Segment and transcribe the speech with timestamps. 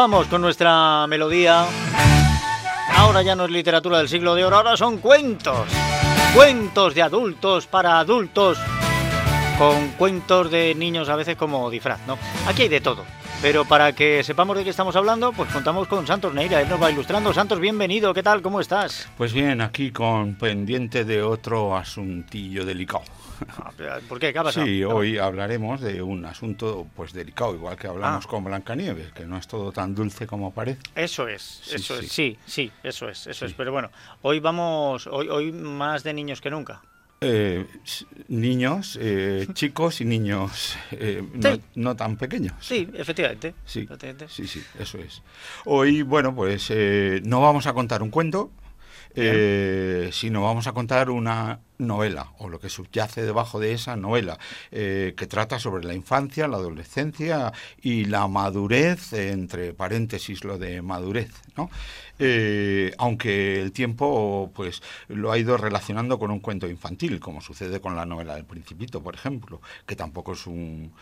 [0.00, 1.66] vamos con nuestra melodía.
[2.96, 5.68] Ahora ya no es literatura del siglo de oro, ahora son cuentos.
[6.34, 8.56] Cuentos de adultos para adultos.
[9.58, 12.16] Con cuentos de niños a veces como disfraz, ¿no?
[12.48, 13.04] Aquí hay de todo.
[13.42, 16.80] Pero para que sepamos de qué estamos hablando, pues contamos con Santos Neira, él nos
[16.80, 17.32] va ilustrando.
[17.32, 18.42] Santos, bienvenido, ¿qué tal?
[18.42, 19.08] ¿Cómo estás?
[19.16, 23.04] Pues bien, aquí con pendiente de otro asuntillo delicado.
[23.56, 23.70] Ah,
[24.06, 24.34] ¿Por qué?
[24.34, 24.66] ¿Qué ha pasado?
[24.66, 28.28] Sí, hoy hablaremos de un asunto pues delicado, igual que hablamos ah.
[28.28, 30.80] con Blancanieves, que no es todo tan dulce como parece.
[30.94, 33.54] Eso es, eso es, sí, sí, eso es, eso es.
[33.54, 36.82] Pero bueno, hoy vamos, hoy, hoy más de niños que nunca.
[37.22, 37.66] Eh,
[38.28, 41.22] niños, eh, chicos y niños eh,
[41.74, 42.54] no, tan pequeños.
[42.60, 43.52] Sí, efectivamente.
[43.66, 43.86] Sí,
[44.28, 45.22] sí, sí, eso es.
[45.66, 46.72] Hoy, bueno, pues
[47.24, 48.50] no vamos a contar un cuento,
[49.14, 54.38] sino vamos a contar una novela, o lo que subyace debajo de esa novela,
[54.70, 61.30] que trata sobre la infancia, la adolescencia y la madurez, entre paréntesis lo de madurez,
[61.56, 61.70] ¿no?
[62.22, 67.80] Eh, aunque el tiempo pues lo ha ido relacionando con un cuento infantil, como sucede
[67.80, 70.92] con la novela del Principito, por ejemplo, que tampoco es un,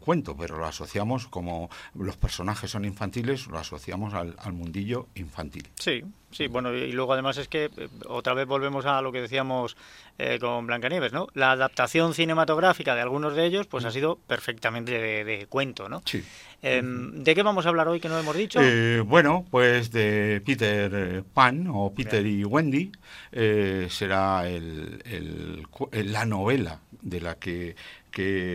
[0.00, 5.68] cuento, pero lo asociamos como los personajes son infantiles, lo asociamos al, mundillo infantil.
[5.78, 9.20] Sí, sí, bueno, y luego además es que eh, otra vez volvemos a lo que
[9.20, 9.76] decíamos
[10.22, 11.28] eh, con Blancanieves, ¿no?
[11.34, 16.02] La adaptación cinematográfica de algunos de ellos pues ha sido perfectamente de, de cuento, ¿no?
[16.04, 16.22] Sí.
[16.64, 18.60] Em, ¿De qué vamos a hablar hoy que no hemos dicho?
[18.62, 22.92] Eh, bueno, pues de Peter eh, Pan o Peter y Wendy
[23.32, 27.74] eh, será la novela de la que,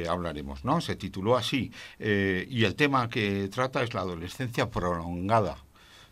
[0.10, 0.80] hablaremos, ¿no?
[0.80, 5.58] Se tituló así y el tema que trata es la adolescencia prolongada.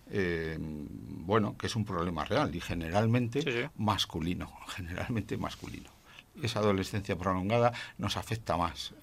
[0.09, 5.89] Bueno, que es un problema real y generalmente masculino, generalmente masculino.
[6.41, 8.93] Esa adolescencia prolongada nos afecta más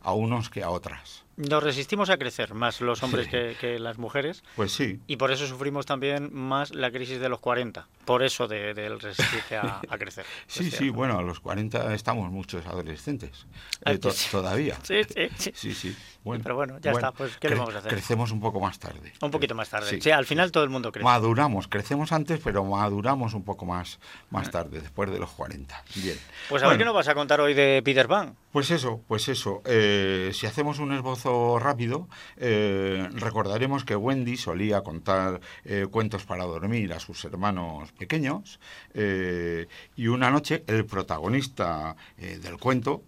[0.00, 1.25] a unos que a otras.
[1.36, 4.42] Nos resistimos a crecer más los hombres que, las mujeres.
[4.56, 5.00] Pues sí.
[5.06, 7.86] Y por eso sufrimos también más la crisis de los 40.
[8.06, 10.24] Por eso del de, resistirse a, crecer.
[10.46, 13.46] sí, sí, bueno, a los 40 estamos muchos adolescentes.
[13.84, 13.98] Eh,
[14.30, 14.76] todavía.
[14.86, 15.74] Sí, sí, sí.
[15.74, 17.12] sí, Pero bueno, ya está.
[17.12, 17.92] Pues, ¿qué le vamos a hacer?
[17.92, 19.12] Crecemos un poco más tarde.
[19.20, 20.00] Un poquito más tarde.
[20.00, 21.04] Sí, al final todo el mundo crece.
[21.04, 21.68] Maduramos.
[21.68, 23.98] Crecemos antes, pero maduramos un poco más,
[24.30, 25.84] más tarde, después de los 40.
[25.96, 26.18] Bien.
[26.48, 28.36] Pues a ver qué nos vas a contar hoy de Peter Pan.
[28.56, 29.60] Pues eso, pues eso.
[29.66, 32.08] Eh, si hacemos un esbozo rápido,
[32.38, 38.58] eh, recordaremos que Wendy solía contar eh, cuentos para dormir a sus hermanos pequeños
[38.94, 43.02] y una noche el protagonista del cuento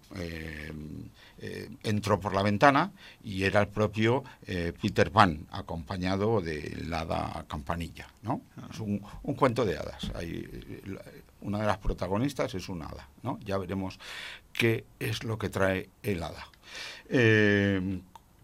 [1.82, 8.08] entró por la ventana y era el propio Peter Pan, acompañado de la hada Campanilla.
[8.22, 8.42] ¿no?
[8.70, 8.98] Es un,
[9.36, 10.10] cuento de hadas.
[11.40, 13.08] una de las protagonistas es una hada.
[13.22, 13.38] ¿no?
[13.44, 13.98] Ya veremos
[14.52, 16.46] qué es lo que trae el hada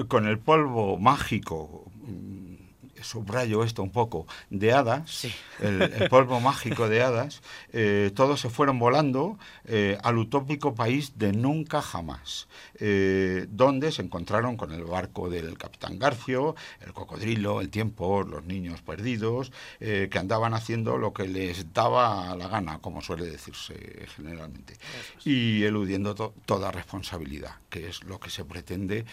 [0.08, 2.54] con el polvo mágico, mm,
[3.02, 5.26] subrayo esto un poco, de hadas,
[5.60, 11.32] el, polvo mágico de hadas, eh, todos se fueron volando eh, al utópico país de
[11.32, 17.70] nunca jamás, eh, donde se encontraron con el barco del capitán Garfio, el cocodrilo, el
[17.70, 23.26] tiempo, los niños perdidos, que andaban haciendo lo que les daba la gana, como suele
[23.26, 24.76] decirse generalmente,
[25.24, 29.04] y eludiendo toda responsabilidad, que es lo que se pretende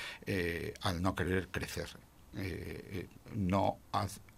[0.81, 1.87] al no querer crecer.
[2.37, 3.77] Eh, eh, no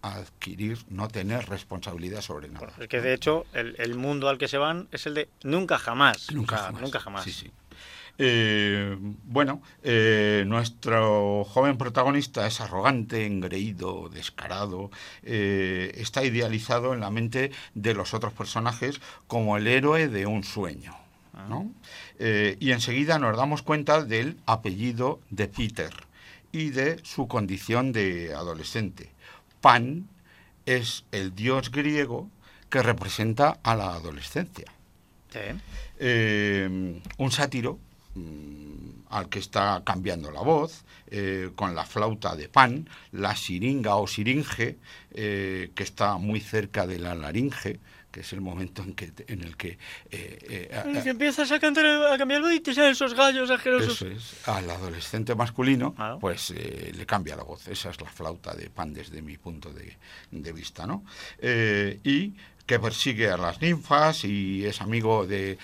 [0.02, 2.72] adquirir, no tener responsabilidad sobre nada.
[2.78, 6.32] es que de hecho el, mundo al que se van es el de nunca jamás.
[6.32, 6.82] Nunca jamás.
[6.82, 7.24] Nunca jamás.
[7.24, 7.50] Sí, sí.
[8.18, 9.62] Eh, bueno,
[10.46, 14.90] nuestro joven protagonista es arrogante, engreído, descarado,
[15.22, 20.96] está idealizado en la mente de los otros personajes como el héroe de un sueño.
[21.48, 21.72] ¿no?
[22.20, 22.54] Ah.
[22.60, 26.03] y enseguida nos damos cuenta del apellido de Peter
[26.54, 29.10] y de su condición de adolescente.
[29.60, 30.08] Pan
[30.66, 32.30] es el dios griego
[32.70, 34.66] que representa a la adolescencia.
[35.98, 37.80] Eh, un sátiro
[39.10, 44.06] al que está cambiando la voz, eh, con la flauta de pan, la siringa o
[44.06, 44.78] siringe,
[45.12, 47.78] eh, que está muy cerca de la laringe,
[48.10, 49.78] que es el momento en, que, en el que...
[50.10, 54.02] Eh, eh que empiezas a cantar, a cambiar y te salen esos gallos asquerosos.
[54.02, 54.48] Eso es.
[54.48, 57.68] Al adolescente masculino, pues le cambia la voz.
[57.68, 59.96] Esa es la flauta de pan desde mi punto de,
[60.30, 61.04] de vista, ¿no?
[61.42, 62.34] Y
[62.66, 65.58] que persigue a las ninfas y es amigo de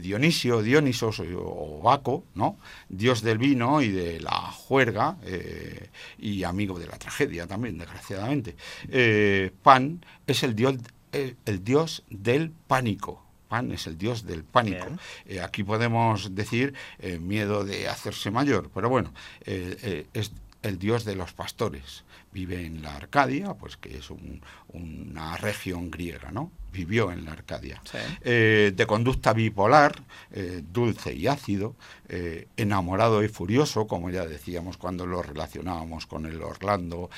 [0.00, 2.58] Dionisio, Dionisos o, Baco, ¿no?
[2.88, 5.16] Dios del vino y de la juerga
[6.18, 8.56] y amigo de la tragedia también, desgraciadamente.
[9.62, 10.76] Pan es el dios
[11.14, 13.22] el, dios del pánico.
[13.48, 14.86] Pan es el dios del pánico.
[15.26, 19.12] Eh, aquí podemos decir eh, miedo de hacerse mayor, pero bueno,
[19.44, 20.32] eh, es
[20.64, 22.04] el dios de los pastores.
[22.32, 24.08] Vive en la Arcadia, pues que es
[24.68, 26.50] una región griega, ¿no?
[26.72, 27.80] Vivió en la Arcadia.
[28.22, 30.02] Eh, de conducta bipolar,
[30.32, 31.76] eh, dulce y ácido,
[32.08, 37.08] eh, enamorado y furioso, como ya decíamos cuando lo relacionábamos con el Orlando.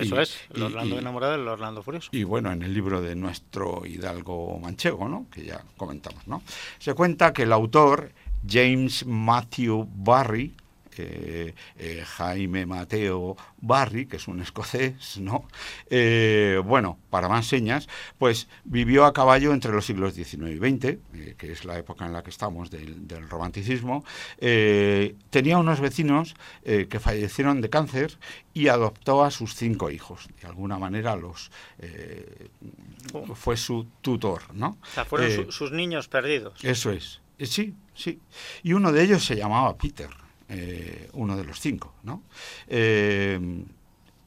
[0.00, 2.08] eso es, el Orlando enamorado y el Orlando furioso.
[2.10, 5.26] Y bueno, en el libro de nuestro hidalgo manchego, ¿no?
[5.30, 6.42] Que ya comentamos, ¿no?
[6.80, 8.10] Se cuenta que el autor
[8.46, 10.54] James Matthew Barry,
[10.98, 15.46] eh, Jaime Mateo Barry, que es un escocés, ¿no?
[15.90, 20.84] Eh, bueno, para más señas, pues vivió a caballo entre los siglos XIX y XX,
[20.84, 24.04] eh, que es la época en la que estamos del, romanticismo.
[24.38, 26.34] tenía unos vecinos
[26.64, 28.18] que fallecieron de cáncer
[28.54, 30.28] y adoptó a sus cinco hijos.
[30.40, 31.50] De alguna manera los
[33.12, 33.34] oh.
[33.34, 34.78] fue su tutor, ¿no?
[34.82, 36.64] O sea, fueron sus niños perdidos.
[36.64, 37.20] Eso es.
[37.46, 38.20] Sí, sí.
[38.62, 40.10] Y uno de ellos se llamaba Peter,
[40.48, 42.22] eh, uno de los cinco, ¿no?
[42.68, 43.38] Eh,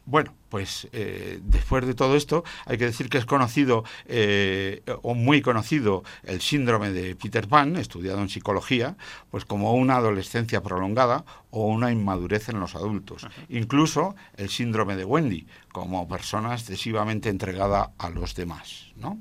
[0.05, 3.85] bueno, pues después de todo esto hay que decir que es conocido
[5.03, 8.97] o muy conocido el síndrome de Peter Pan, estudiado en psicología,
[9.29, 13.27] pues como una adolescencia prolongada o una inmadurez en los adultos.
[13.47, 18.91] Incluso el síndrome de Wendy, como persona excesivamente entregada a los demás.
[18.95, 19.19] ¿no?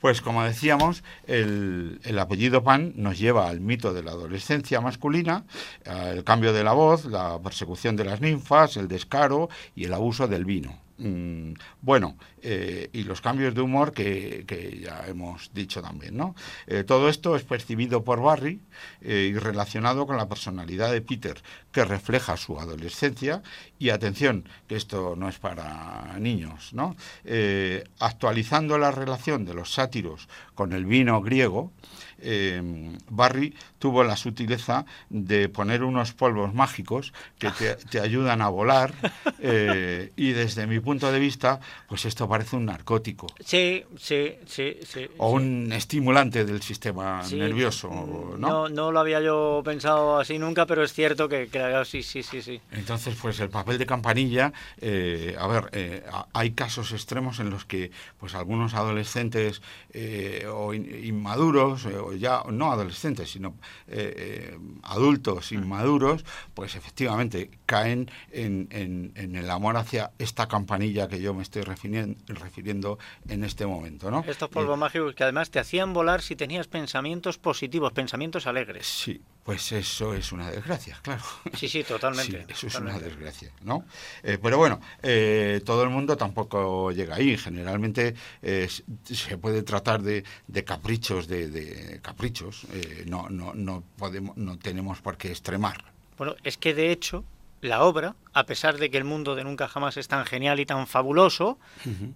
[0.00, 5.44] Pues como decíamos, el, el, apellido Pan nos lleva al mito de la adolescencia masculina,
[5.84, 10.28] el cambio de la voz, la persecución de las ninfas, el descaro y el abuso
[10.28, 10.87] del vino.
[10.98, 14.44] Mm, bueno, eh, y los cambios de humor que,
[14.82, 16.34] ya hemos dicho también, ¿no?
[16.66, 18.60] Eh, todo esto es percibido por Barry
[19.00, 21.40] eh, y relacionado con la personalidad de Peter,
[21.70, 23.42] que refleja su adolescencia
[23.78, 26.96] y atención, que esto no es para niños, ¿no?
[28.00, 31.72] actualizando la relación de los sátiros con el vino griego,
[32.20, 32.60] eh,
[33.08, 37.50] Barry tuvo la sutileza de poner unos polvos mágicos que
[37.90, 38.92] te, ayudan a volar
[39.40, 43.26] eh, y desde mi punto de vista, pues esto parece un narcótico.
[43.44, 45.06] Sí, sí, sí, sí.
[45.18, 47.88] O un estimulante del sistema nervioso,
[48.38, 48.68] ¿no?
[48.68, 48.92] ¿no?
[48.92, 52.60] lo había yo pensado así nunca, pero es cierto que, que sí, sí, sí, sí.
[52.72, 57.90] Entonces, pues el papel de campanilla, eh, a ver, hay casos extremos en los que
[58.18, 59.62] pues algunos adolescentes
[60.50, 63.54] o inmaduros ya no adolescentes, sino
[63.86, 66.24] eh, eh, adultos inmaduros,
[66.54, 72.98] pues efectivamente caen en, en, el amor hacia esta campanilla que yo me estoy refiriendo,
[73.28, 74.10] en este momento.
[74.10, 74.24] ¿no?
[74.26, 78.86] Estos polvos mágicos que además te hacían volar si tenías pensamientos positivos, pensamientos alegres.
[78.86, 81.22] Sí, pues eso es una desgracia, claro.
[81.54, 82.46] Sí, sí, totalmente.
[82.48, 83.84] eso es una desgracia, ¿no?
[84.22, 84.80] Eh, pero bueno,
[85.64, 87.36] todo el mundo tampoco llega ahí.
[87.36, 88.14] Generalmente
[89.04, 94.58] se puede tratar de, de caprichos, de, de caprichos, eh, no, no, no, podemos, no
[94.58, 95.84] tenemos por qué extremar.
[96.16, 97.24] Bueno, es que de hecho
[97.60, 100.64] la obra, a pesar de que el mundo de Nunca Jamás es tan genial y
[100.64, 101.58] tan fabuloso,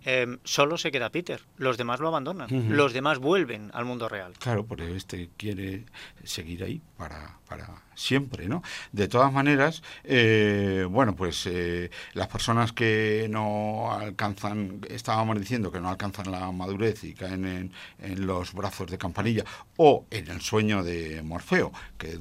[0.05, 1.41] em, solo se queda Peter.
[1.57, 2.49] Los demás lo abandonan.
[2.69, 4.35] Los demás vuelven al mundo real.
[4.39, 5.85] Claro, porque este quiere
[6.23, 8.63] seguir ahí para, para siempre, ¿no?
[8.93, 15.81] De todas maneras, eh, bueno, pues eh, las personas que no alcanzan, estábamos diciendo que
[15.81, 19.45] no alcanzan la madurez y caen en, en los brazos de Campanilla
[19.77, 22.19] o en el sueño de Morfeo, que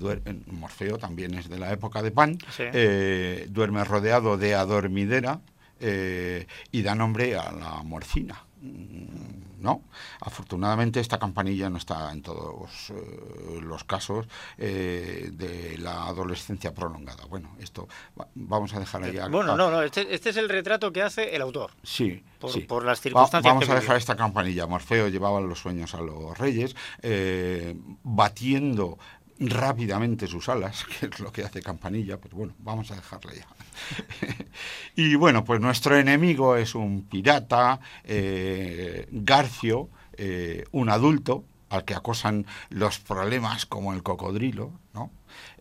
[0.47, 5.41] Morfeo también es de la época de Pan, eh, duerme rodeado de adormidera
[5.79, 8.45] y da nombre a la morcina.
[8.61, 9.83] Mm, no,
[10.19, 17.25] afortunadamente esta campanilla no está en todos eh, los casos eh, de la adolescencia prolongada.
[17.25, 17.87] Bueno, esto
[18.35, 19.17] vamos a dejar ahí.
[19.29, 21.71] Bueno, no, no, este, este, es el retrato que hace el autor.
[21.83, 22.23] Sí,
[22.67, 23.53] por, las circunstancias.
[23.53, 24.67] vamos a dejar esta campanilla.
[24.67, 28.97] Morfeo llevaba los sueños a los reyes, eh, batiendo
[29.41, 33.47] rápidamente sus alas, que es lo que hace Campanilla, pero bueno, vamos a dejarla ya.
[34.95, 41.95] y bueno, pues nuestro enemigo es un pirata, eh, Garcio, eh, un adulto al que
[41.95, 45.09] acosan los problemas como el cocodrilo, ¿no?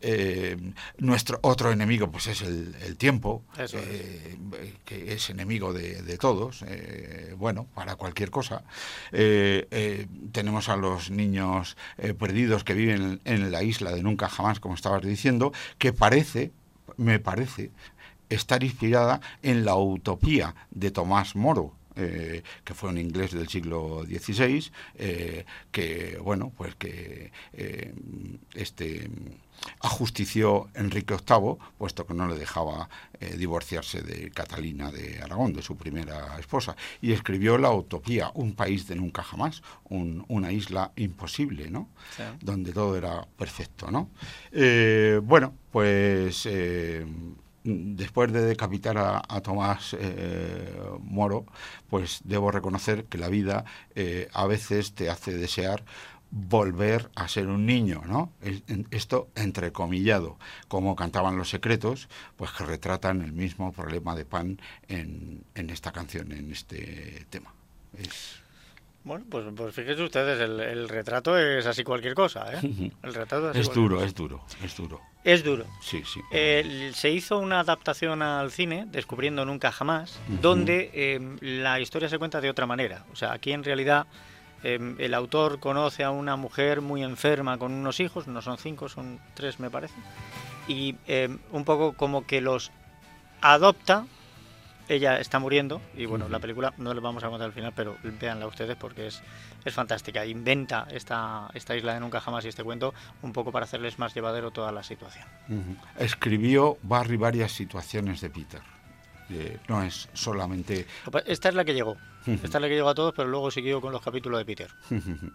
[0.02, 0.56] Eh,
[0.98, 4.36] nuestro otro enemigo pues es el, tiempo, eh,
[4.84, 8.64] que es enemigo de, todos, eh, bueno, para cualquier cosa.
[9.10, 11.76] tenemos a los niños
[12.18, 16.52] perdidos que viven en la isla de nunca jamás, como estabas diciendo, que parece,
[16.96, 17.70] me parece,
[18.28, 21.74] estar inspirada en la utopía de Tomás Moro,
[22.64, 24.70] que fue un inglés del siglo XVI,
[25.70, 27.30] que, bueno, pues que
[28.54, 29.10] este
[29.80, 32.88] ajustició Enrique VIII, puesto que no le dejaba
[33.20, 38.54] eh, divorciarse de Catalina de Aragón, de su primera esposa, y escribió La Utopía, un
[38.54, 41.88] país de nunca jamás, una isla imposible, ¿no?
[42.40, 44.10] Donde todo era perfecto, ¿no?
[44.52, 46.46] Eh, bueno, pues...
[46.46, 47.04] Eh,
[47.64, 51.46] después de decapitar a, Tomás eh, Moro,
[51.88, 53.64] pues debo reconocer que la vida
[53.94, 55.84] eh, a veces te hace desear
[56.30, 58.32] volver a ser un niño, ¿no?
[58.90, 60.38] Esto entrecomillado,
[60.68, 65.90] como cantaban los secretos, pues que retratan el mismo problema de pan en, en esta
[65.90, 67.52] canción, en este tema.
[67.98, 68.40] Es
[69.02, 72.92] bueno, pues, pues fíjense ustedes, el, retrato es así cualquier cosa, ¿eh?
[73.02, 75.00] El retrato es, duro, es duro, es duro.
[75.24, 75.66] Es duro.
[75.82, 76.20] Sí, sí.
[76.30, 82.18] Eh, se hizo una adaptación al cine, Descubriendo Nunca Jamás, donde em, la historia se
[82.18, 83.04] cuenta de otra manera.
[83.12, 84.06] O sea, aquí en realidad
[84.62, 88.88] em, el autor conoce a una mujer muy enferma con unos hijos, no son cinco,
[88.88, 89.94] son tres me parece,
[90.68, 92.70] y em, un poco como que los
[93.42, 94.06] adopta
[94.90, 97.96] ella está muriendo y bueno, la película no les vamos a contar al final, pero
[98.02, 99.22] véanla ustedes porque es,
[99.64, 100.26] es fantástica.
[100.26, 102.92] Inventa esta, esta isla de nunca jamás y este cuento
[103.22, 105.24] un poco para hacerles más llevadero toda la situación.
[105.96, 108.60] Escribió Barry varias situaciones de Peter.
[109.30, 110.88] Eh, no es solamente...
[111.24, 111.96] Esta es la que llegó.
[112.26, 114.70] Esta es la que llegó a todos, pero luego siguió con los capítulos de Peter.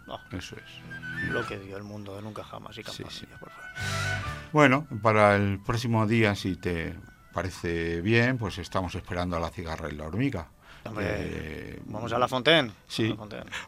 [0.10, 0.20] Ah.
[0.32, 1.30] Eso es.
[1.32, 2.84] Lo que dio el mundo de nunca jamás y
[4.52, 6.94] Bueno, para el próximo día, si te
[7.36, 10.48] parece bien, pues estamos esperando a la cigarra y la hormiga.
[11.02, 12.72] Eh, vamos a la Fontaine.
[12.88, 13.14] Sí.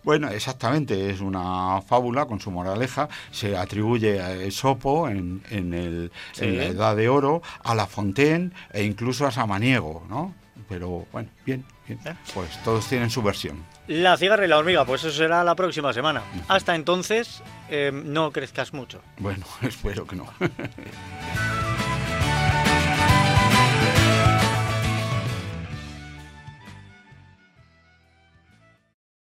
[0.03, 3.09] Bueno, exactamente, es una fábula con su moraleja.
[3.29, 8.51] Se atribuye a Esopo en, en, el, en la Edad de Oro, a la Fontaine
[8.71, 10.33] e incluso a Samaniego, ¿no?
[10.69, 11.99] Pero bueno, bien, bien.
[12.33, 13.65] Pues todos tienen su versión.
[13.87, 16.21] La cigarra y la hormiga, pues eso será la próxima semana.
[16.47, 19.01] Hasta entonces, eh, no crezcas mucho.
[19.17, 20.25] Bueno, espero que no.